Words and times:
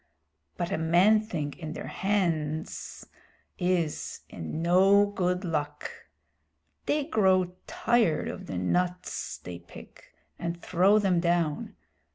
But 0.57 0.71
a 0.71 0.79
man 0.79 1.19
thing 1.21 1.53
in 1.59 1.73
their 1.73 1.85
hands 1.85 3.05
is 3.59 4.21
in 4.31 4.59
no 4.63 5.05
good 5.05 5.45
luck. 5.45 5.91
They 6.87 7.03
grow 7.03 7.51
tired 7.67 8.27
of 8.27 8.47
the 8.47 8.57
nuts 8.57 9.37
they 9.37 9.59
pick, 9.59 10.11
and 10.39 10.59
throw 10.59 10.97
them 10.97 11.19
down. 11.19 11.75